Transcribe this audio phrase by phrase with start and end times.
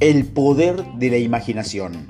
[0.00, 2.06] El poder de la imaginación.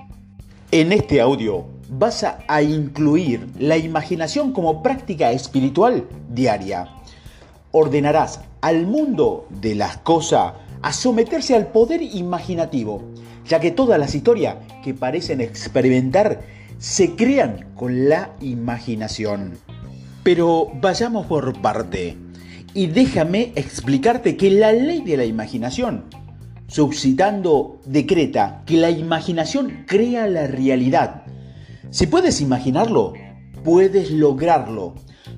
[0.71, 6.89] En este audio vas a incluir la imaginación como práctica espiritual diaria.
[7.71, 13.03] Ordenarás al mundo de las cosas a someterse al poder imaginativo,
[13.47, 16.43] ya que todas las historias que parecen experimentar
[16.79, 19.59] se crean con la imaginación.
[20.25, 22.17] Pero vayamos por parte
[22.77, 26.05] y déjame explicarte que la ley de la imaginación
[26.69, 31.23] Subcitando decreta que la imaginación crea la realidad.
[31.91, 33.13] Si puedes imaginarlo,
[33.63, 34.95] puedes lograrlo.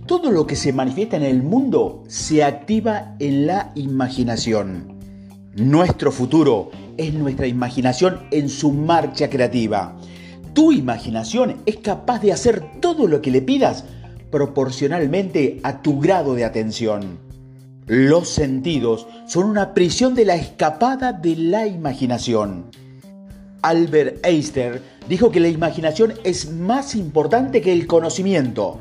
[0.06, 4.98] Todo lo que se manifiesta en el mundo se activa en la imaginación.
[5.54, 9.98] Nuestro futuro es nuestra imaginación en su marcha creativa.
[10.54, 13.84] Tu imaginación es capaz de hacer todo lo que le pidas
[14.30, 17.27] proporcionalmente a tu grado de atención.
[17.88, 22.66] Los sentidos son una prisión de la escapada de la imaginación.
[23.62, 24.74] Albert Einstein
[25.08, 28.78] dijo que la imaginación es más importante que el conocimiento.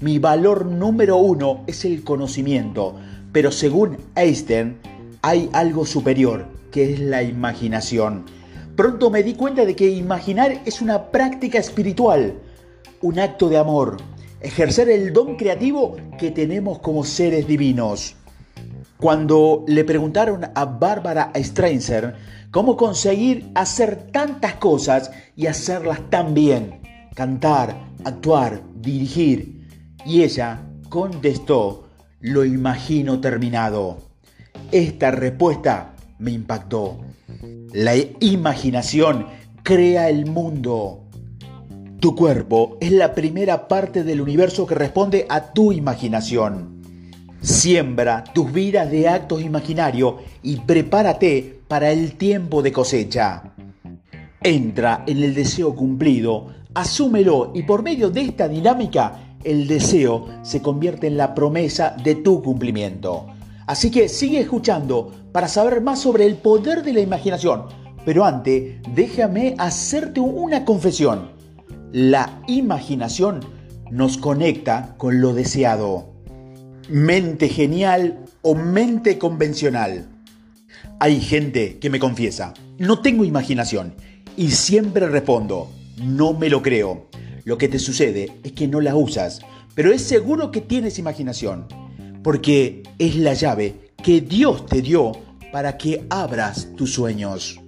[0.00, 2.94] Mi valor número uno es el conocimiento,
[3.30, 4.78] pero según Einstein
[5.20, 8.24] hay algo superior, que es la imaginación.
[8.74, 12.32] Pronto me di cuenta de que imaginar es una práctica espiritual,
[13.02, 13.98] un acto de amor,
[14.40, 18.16] ejercer el don creativo que tenemos como seres divinos.
[18.98, 22.14] Cuando le preguntaron a Bárbara Streisand
[22.50, 26.80] cómo conseguir hacer tantas cosas y hacerlas tan bien,
[27.14, 29.68] cantar, actuar, dirigir,
[30.06, 31.88] y ella contestó,
[32.20, 33.98] lo imagino terminado.
[34.72, 36.98] Esta respuesta me impactó.
[37.72, 39.26] La imaginación
[39.62, 41.02] crea el mundo.
[42.00, 46.75] Tu cuerpo es la primera parte del universo que responde a tu imaginación.
[47.40, 53.54] Siembra tus vidas de actos imaginarios y prepárate para el tiempo de cosecha.
[54.42, 60.62] Entra en el deseo cumplido, asúmelo y por medio de esta dinámica el deseo se
[60.62, 63.26] convierte en la promesa de tu cumplimiento.
[63.66, 67.64] Así que sigue escuchando para saber más sobre el poder de la imaginación.
[68.04, 71.30] Pero antes, déjame hacerte una confesión.
[71.92, 73.40] La imaginación
[73.90, 76.15] nos conecta con lo deseado
[76.88, 80.08] mente genial o mente convencional.
[81.00, 83.94] Hay gente que me confiesa, no tengo imaginación
[84.36, 85.70] y siempre respondo,
[86.02, 87.08] no me lo creo.
[87.44, 89.40] Lo que te sucede es que no la usas,
[89.74, 91.66] pero es seguro que tienes imaginación,
[92.22, 95.12] porque es la llave que Dios te dio
[95.52, 97.60] para que abras tus sueños.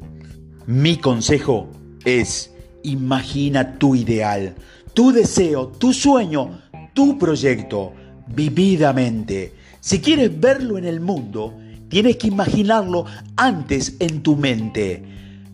[0.66, 1.68] Mi consejo
[2.04, 2.52] es,
[2.82, 4.54] imagina tu ideal,
[4.94, 6.60] tu deseo, tu sueño,
[6.94, 7.92] tu proyecto
[8.34, 9.54] vividamente.
[9.80, 11.54] Si quieres verlo en el mundo,
[11.88, 13.06] tienes que imaginarlo
[13.36, 15.02] antes en tu mente,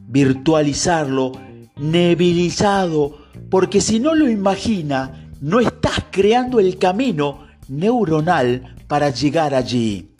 [0.08, 1.32] virtualizarlo,
[1.76, 3.18] nebilizado,
[3.50, 10.10] porque si no lo imagina, no estás creando el camino neuronal para llegar allí.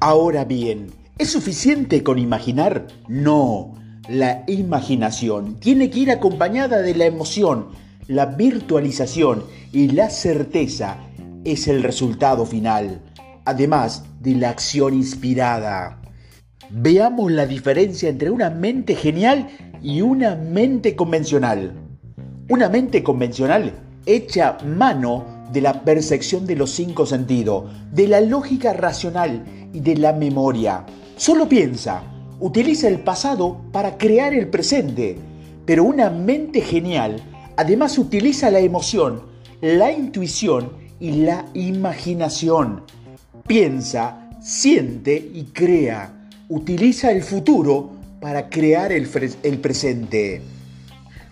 [0.00, 2.86] Ahora bien, ¿es suficiente con imaginar?
[3.08, 3.74] No,
[4.08, 7.68] la imaginación tiene que ir acompañada de la emoción,
[8.08, 10.98] la virtualización y la certeza
[11.44, 13.00] es el resultado final,
[13.44, 16.00] además de la acción inspirada.
[16.70, 19.48] Veamos la diferencia entre una mente genial
[19.82, 21.72] y una mente convencional.
[22.48, 23.72] Una mente convencional
[24.06, 29.96] echa mano de la percepción de los cinco sentidos, de la lógica racional y de
[29.96, 30.86] la memoria.
[31.16, 32.02] Solo piensa,
[32.40, 35.18] utiliza el pasado para crear el presente,
[35.66, 37.22] pero una mente genial
[37.56, 39.22] además utiliza la emoción,
[39.60, 42.84] la intuición y la imaginación.
[43.48, 46.28] Piensa, siente y crea.
[46.48, 47.90] Utiliza el futuro
[48.20, 49.08] para crear el,
[49.42, 50.40] el presente.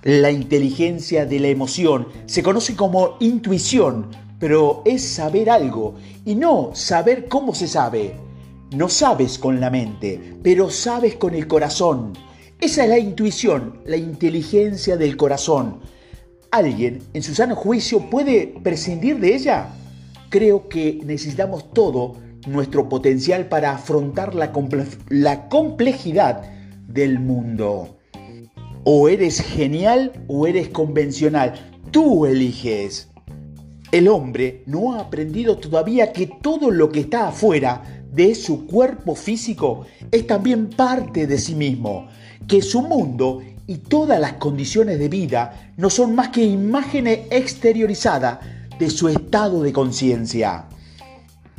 [0.02, 4.06] La inteligencia de la emoción se conoce como intuición,
[4.40, 5.94] pero es saber algo
[6.24, 8.16] y no saber cómo se sabe.
[8.72, 12.14] No sabes con la mente, pero sabes con el corazón.
[12.60, 15.78] Esa es la intuición, la inteligencia del corazón.
[16.52, 19.68] ¿Alguien en su sano juicio puede prescindir de ella?
[20.30, 22.16] Creo que necesitamos todo
[22.48, 24.50] nuestro potencial para afrontar la,
[25.48, 26.42] complejidad
[26.88, 27.98] del mundo.
[28.82, 31.54] O eres genial o eres convencional.
[31.92, 33.08] Tú eliges.
[33.92, 39.14] El hombre no ha aprendido todavía que todo lo que está afuera de su cuerpo
[39.14, 42.08] físico es también parte de sí mismo,
[42.48, 43.40] que su mundo
[43.70, 48.40] y todas las condiciones de vida no son más que imágenes exteriorizadas
[48.78, 50.66] de su estado de conciencia.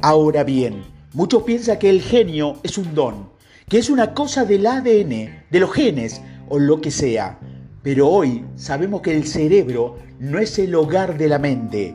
[0.02, 3.32] Ahora bien, Muchos piensan que el genio es un don,
[3.68, 7.38] que es una cosa del ADN, de los genes o lo que sea.
[7.84, 11.94] Pero hoy sabemos que el cerebro no es el hogar de la mente.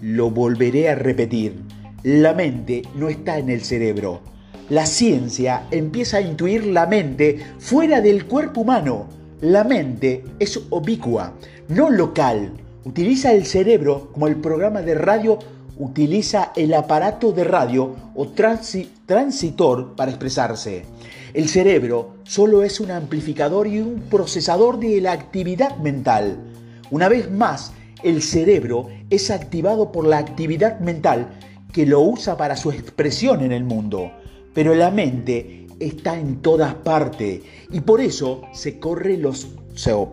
[0.00, 1.62] Lo volveré a repetir.
[2.04, 4.20] La mente no está en el cerebro.
[4.70, 9.08] La ciencia empieza a intuir la mente fuera del cuerpo humano.
[9.40, 11.34] La mente es ubicua,
[11.68, 12.52] no local.
[12.84, 15.38] Utiliza el cerebro como el programa de radio
[15.76, 20.84] utiliza el aparato de radio o transitor para expresarse.
[21.32, 26.38] El cerebro solo es un amplificador y un procesador de la actividad mental.
[26.90, 27.72] Una vez más,
[28.02, 31.28] el cerebro es activado por la actividad mental
[31.72, 34.12] que lo usa para su expresión en el mundo.
[34.52, 39.48] Pero la mente está en todas partes y por eso se corre los,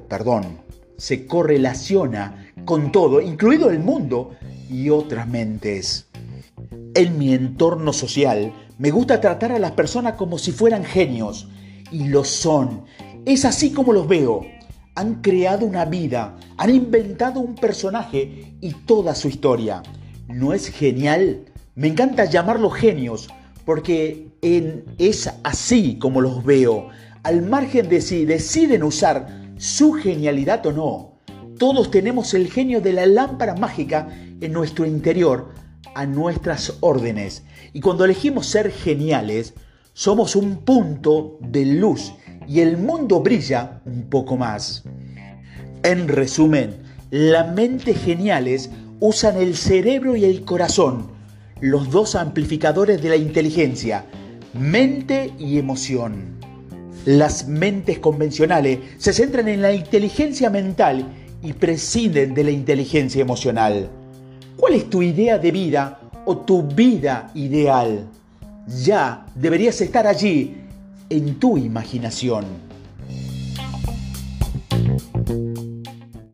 [0.08, 0.60] perdón,
[0.98, 4.32] se correlaciona con todo, incluido el mundo
[4.70, 6.08] y otras mentes.
[6.94, 11.48] En mi entorno social me gusta tratar a las personas como si fueran genios
[11.92, 12.86] y lo son.
[13.26, 14.46] Es así como los veo.
[14.96, 19.84] Han creado una vida, han inventado un personaje y toda su historia.
[20.28, 21.46] ¿No es genial?
[21.76, 23.30] Me encanta llamarlos genios
[23.66, 24.28] porque
[24.98, 26.90] es así como los veo,
[27.24, 31.12] al margen de si deciden usar su genialidad o no.
[31.58, 34.10] Todos tenemos el genio de la lámpara mágica
[34.42, 35.54] en nuestro interior
[35.94, 37.44] a nuestras órdenes.
[37.74, 39.54] Y cuando elegimos ser geniales,
[39.94, 42.14] somos un punto de luz
[42.48, 44.84] y el mundo brilla un poco más.
[45.84, 46.78] En resumen,
[47.12, 51.12] las mentes geniales usan el cerebro y el corazón
[51.62, 54.06] los dos amplificadores de la inteligencia,
[54.54, 56.40] mente y emoción.
[57.06, 61.06] Las mentes convencionales se centran en la inteligencia mental
[61.44, 63.90] y prescinden de la inteligencia emocional.
[64.58, 68.08] ¿Cuál es tu idea de vida o tu vida ideal?
[68.84, 70.58] Ya deberías estar allí
[71.10, 72.71] en tu imaginación.